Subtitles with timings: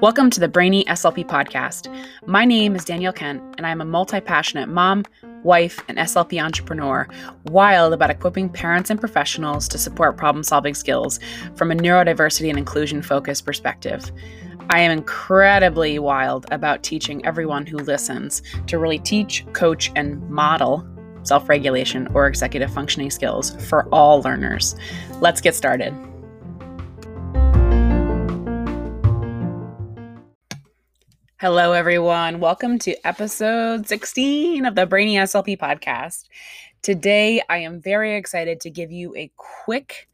[0.00, 1.92] Welcome to the Brainy SLP podcast.
[2.26, 5.04] My name is Danielle Kent, and I am a multi passionate mom,
[5.42, 7.08] wife, and SLP entrepreneur,
[7.46, 11.18] wild about equipping parents and professionals to support problem solving skills
[11.54, 14.10] from a neurodiversity and inclusion focused perspective.
[14.70, 20.86] I am incredibly wild about teaching everyone who listens to really teach, coach, and model
[21.22, 24.76] self regulation or executive functioning skills for all learners.
[25.20, 25.94] Let's get started.
[31.40, 32.38] Hello, everyone.
[32.38, 36.24] Welcome to episode 16 of the Brainy SLP podcast.
[36.82, 40.06] Today, I am very excited to give you a quick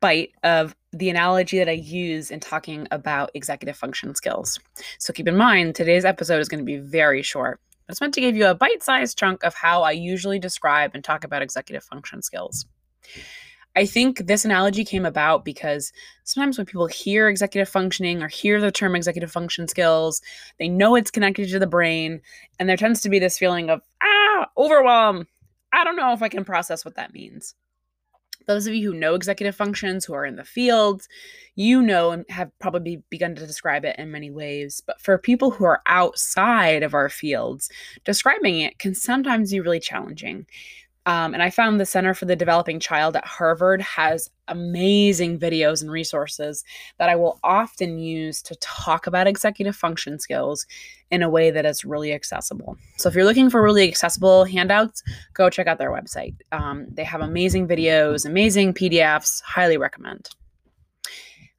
[0.00, 4.58] bite of the analogy that I use in talking about executive function skills.
[4.98, 7.60] So keep in mind, today's episode is going to be very short.
[7.88, 11.04] It's meant to give you a bite sized chunk of how I usually describe and
[11.04, 12.66] talk about executive function skills.
[13.76, 15.92] I think this analogy came about because
[16.22, 20.22] sometimes when people hear executive functioning or hear the term executive function skills,
[20.58, 22.20] they know it's connected to the brain,
[22.58, 25.26] and there tends to be this feeling of, ah, overwhelm.
[25.72, 27.56] I don't know if I can process what that means.
[28.46, 31.06] Those of you who know executive functions, who are in the field,
[31.56, 34.82] you know and have probably begun to describe it in many ways.
[34.86, 37.70] But for people who are outside of our fields,
[38.04, 40.46] describing it can sometimes be really challenging.
[41.06, 45.82] Um, and I found the Center for the Developing Child at Harvard has amazing videos
[45.82, 46.64] and resources
[46.98, 50.66] that I will often use to talk about executive function skills
[51.10, 52.78] in a way that is really accessible.
[52.96, 55.02] So if you're looking for really accessible handouts,
[55.34, 56.36] go check out their website.
[56.52, 60.30] Um, they have amazing videos, amazing PDFs, highly recommend.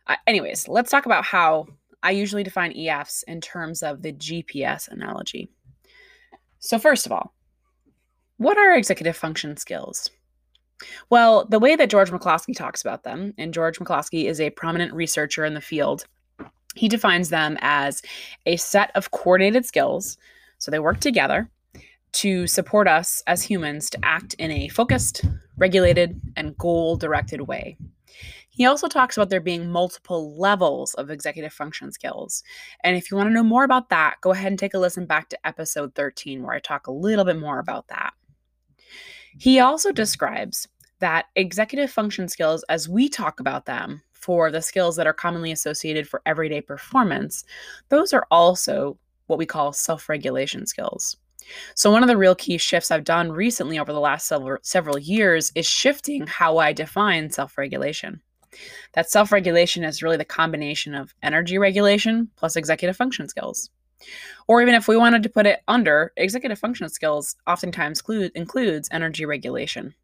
[0.08, 1.68] Uh, anyways, let's talk about how
[2.02, 5.50] I usually define EFs in terms of the GPS analogy.
[6.60, 7.34] So, first of all,
[8.38, 10.10] what are executive function skills?
[11.10, 14.94] Well, the way that George McCloskey talks about them, and George McCloskey is a prominent
[14.94, 16.06] researcher in the field,
[16.76, 18.02] he defines them as
[18.46, 20.18] a set of coordinated skills.
[20.58, 21.50] So they work together
[22.14, 25.24] to support us as humans to act in a focused,
[25.58, 27.78] regulated, and goal directed way.
[28.50, 32.42] He also talks about there being multiple levels of executive function skills.
[32.86, 35.06] And if you want to know more about that, go ahead and take a listen
[35.06, 38.14] back to episode 13, where I talk a little bit more about that.
[39.38, 40.68] He also describes
[41.00, 45.52] that executive function skills, as we talk about them for the skills that are commonly
[45.52, 47.44] associated for everyday performance,
[47.90, 48.98] those are also
[49.28, 51.18] what we call self regulation skills.
[51.76, 54.98] So, one of the real key shifts I've done recently over the last several, several
[54.98, 58.22] years is shifting how I define self regulation.
[58.94, 63.70] That self regulation is really the combination of energy regulation plus executive function skills.
[64.48, 68.90] Or even if we wanted to put it under, executive function skills oftentimes include, includes
[68.92, 69.96] energy regulation.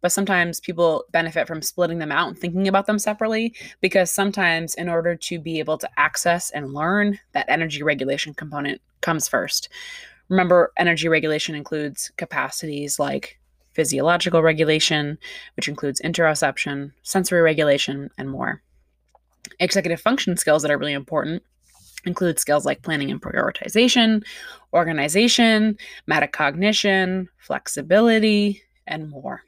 [0.00, 4.74] But sometimes people benefit from splitting them out and thinking about them separately because sometimes,
[4.74, 9.68] in order to be able to access and learn, that energy regulation component comes first.
[10.28, 13.38] Remember, energy regulation includes capacities like
[13.72, 15.18] physiological regulation,
[15.56, 18.62] which includes interoception, sensory regulation, and more.
[19.58, 21.42] Executive function skills that are really important
[22.04, 24.24] include skills like planning and prioritization,
[24.72, 25.76] organization,
[26.10, 29.42] metacognition, flexibility, and more.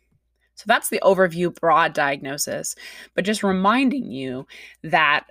[0.54, 2.76] So that's the overview broad diagnosis,
[3.14, 4.46] but just reminding you
[4.82, 5.26] that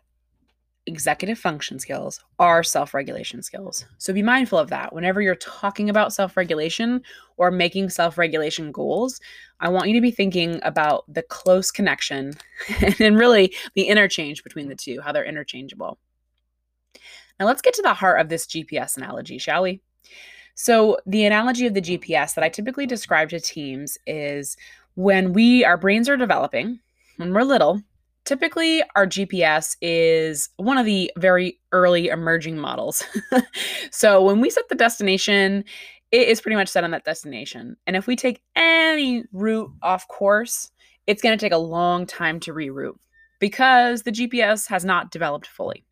[0.86, 3.86] executive function skills are self regulation skills.
[3.98, 4.94] So be mindful of that.
[4.94, 7.02] Whenever you're talking about self regulation
[7.38, 9.20] or making self regulation goals,
[9.60, 12.34] I want you to be thinking about the close connection
[13.00, 15.98] and really the interchange between the two, how they're interchangeable.
[17.40, 19.82] Now let's get to the heart of this GPS analogy, shall we?
[20.56, 24.56] So, the analogy of the GPS that I typically describe to teams is
[24.96, 26.80] when we our brains are developing,
[27.18, 27.82] when we're little,
[28.26, 33.04] typically our GPS is one of the very early emerging models.
[33.92, 35.64] so, when we set the destination,
[36.12, 37.76] it is pretty much set on that destination.
[37.88, 40.70] And if we take any route off course,
[41.08, 42.98] it's going to take a long time to reroute
[43.40, 45.84] because the GPS has not developed fully.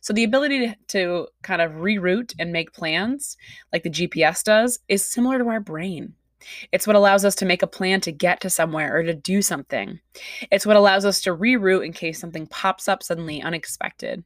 [0.00, 3.36] So the ability to, to kind of reroute and make plans
[3.72, 6.14] like the GPS does is similar to our brain.
[6.72, 9.42] It's what allows us to make a plan to get to somewhere or to do
[9.42, 10.00] something.
[10.50, 14.24] It's what allows us to reroute in case something pops up suddenly unexpected.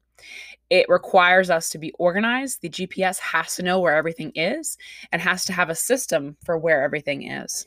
[0.70, 2.62] It requires us to be organized.
[2.62, 4.78] The GPS has to know where everything is
[5.12, 7.66] and has to have a system for where everything is.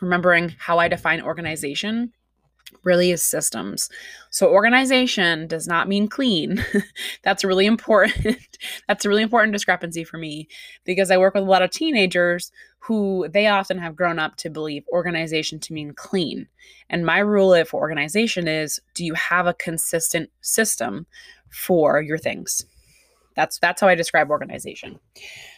[0.00, 2.12] Remembering how I define organization,
[2.82, 3.88] really is systems.
[4.30, 6.64] So organization does not mean clean.
[7.22, 8.36] That's really important.
[8.88, 10.48] That's a really important discrepancy for me
[10.84, 14.50] because I work with a lot of teenagers who they often have grown up to
[14.50, 16.46] believe organization to mean clean.
[16.90, 21.06] And my rule for organization is do you have a consistent system
[21.50, 22.66] for your things?
[23.36, 24.98] That's that's how I describe organization.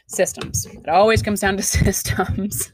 [0.07, 0.67] Systems.
[0.67, 2.71] It always comes down to systems.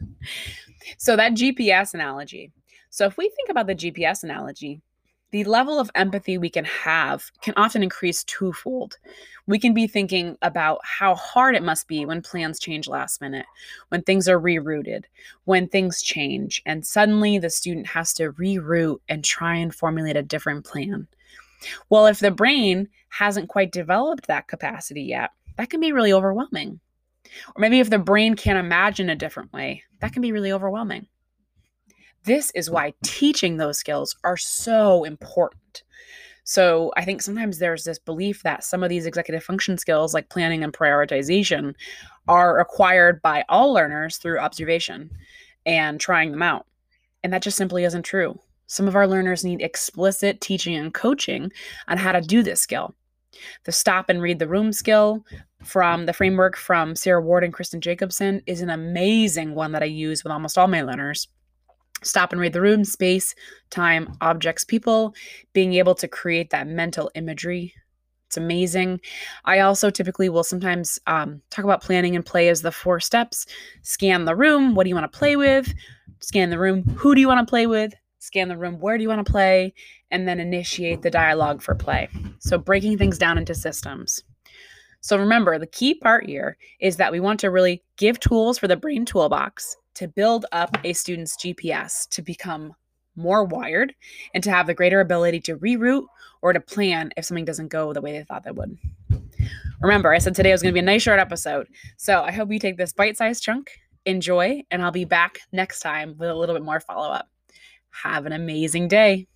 [0.99, 2.53] so that GPS analogy
[2.93, 4.83] so, if we think about the GPS analogy,
[5.31, 8.99] the level of empathy we can have can often increase twofold.
[9.47, 13.47] We can be thinking about how hard it must be when plans change last minute,
[13.89, 15.05] when things are rerouted,
[15.45, 20.23] when things change, and suddenly the student has to reroute and try and formulate a
[20.23, 21.09] different plan.
[21.89, 26.79] Well, if the brain hasn't quite developed that capacity yet, that can be really overwhelming.
[27.57, 31.07] Or maybe if the brain can't imagine a different way, that can be really overwhelming.
[32.25, 35.83] This is why teaching those skills are so important.
[36.45, 40.29] So I think sometimes there's this belief that some of these executive function skills, like
[40.29, 41.75] planning and prioritization,
[42.29, 45.11] are acquired by all learners through observation
[45.67, 46.67] and trying them out.
[47.23, 48.39] And that just simply isn't true.
[48.67, 51.53] Some of our learners need explicit teaching and coaching
[51.89, 52.95] on how to do this skill.
[53.65, 55.25] The stop and read the room skill
[55.63, 59.87] from the framework from Sarah Ward and Kristen Jacobsen is an amazing one that I
[59.87, 61.29] use with almost all my learners
[62.03, 63.35] stop and read the room, space,
[63.71, 65.15] time, objects, people,
[65.53, 67.75] being able to create that mental imagery.
[68.27, 69.01] It's amazing.
[69.45, 73.47] I also typically will sometimes um, talk about planning and play as the four steps
[73.83, 74.75] scan the room.
[74.75, 75.73] What do you want to play with?
[76.21, 76.83] Scan the room.
[76.97, 77.93] Who do you want to play with?
[78.21, 78.81] Scan the room.
[78.81, 79.75] Where do you want to play?
[80.11, 82.09] And then initiate the dialogue for play.
[82.39, 84.23] So breaking things down into systems.
[85.03, 88.69] So remember, the key part here is that we want to really give tools for
[88.69, 92.75] the brain toolbox to build up a student's GPS to become
[93.17, 93.95] more wired
[94.35, 96.07] and to have the greater ability to reroute
[96.41, 98.79] or to plan if something doesn't go the way they thought they would.
[99.81, 101.67] Remember, I said today was going to be a nice short episode.
[101.97, 103.71] So I hope you take this bite sized chunk,
[104.07, 107.29] enjoy, and I'll be back next time with a little bit more follow up.
[107.91, 109.27] Have an amazing day.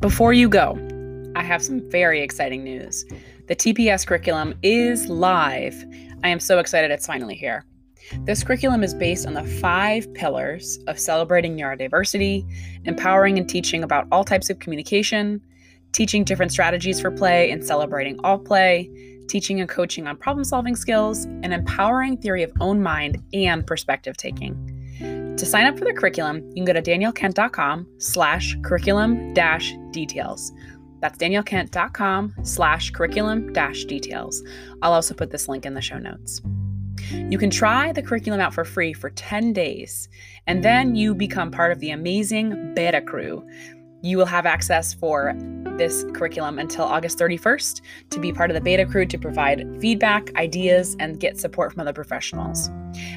[0.00, 0.76] Before you go,
[1.34, 3.04] I have some very exciting news.
[3.48, 5.84] The TPS curriculum is live.
[6.22, 7.64] I am so excited it's finally here.
[8.24, 12.44] This curriculum is based on the five pillars of celebrating neurodiversity,
[12.84, 15.40] empowering and teaching about all types of communication,
[15.92, 18.90] teaching different strategies for play and celebrating all play,
[19.28, 24.16] teaching and coaching on problem solving skills, and empowering theory of own mind and perspective
[24.16, 24.54] taking.
[25.36, 30.52] To sign up for the curriculum, you can go to daniellekent.com slash curriculum dash details.
[31.02, 34.42] That's daniellekent.com slash curriculum dash details.
[34.82, 36.40] I'll also put this link in the show notes.
[37.10, 40.08] You can try the curriculum out for free for 10 days,
[40.46, 43.44] and then you become part of the amazing beta crew.
[44.02, 45.34] You will have access for
[45.76, 50.32] this curriculum until August 31st to be part of the beta crew to provide feedback,
[50.36, 52.70] ideas, and get support from other professionals.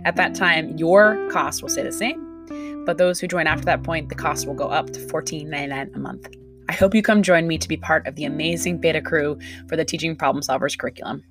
[0.06, 3.84] At that time, your cost will stay the same, but those who join after that
[3.84, 6.36] point, the cost will go up to $14.99 a month.
[6.68, 9.76] I hope you come join me to be part of the amazing beta crew for
[9.76, 11.24] the Teaching Problem Solvers curriculum.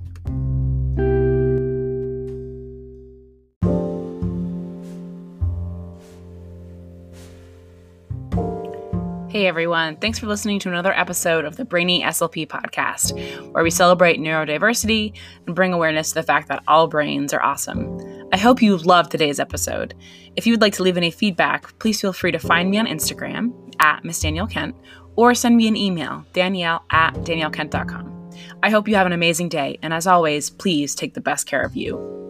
[9.29, 13.71] Hey everyone, thanks for listening to another episode of the Brainy SLP podcast, where we
[13.71, 15.13] celebrate neurodiversity
[15.49, 17.99] and bring awareness to the fact that all brains are awesome.
[18.33, 19.95] I hope you loved today's episode.
[20.37, 22.87] If you would like to leave any feedback, please feel free to find me on
[22.87, 24.77] Instagram at Miss Danielle Kent
[25.17, 28.31] or send me an email, danielle at daniellekent.com.
[28.63, 31.63] I hope you have an amazing day, and as always, please take the best care
[31.63, 32.24] of you.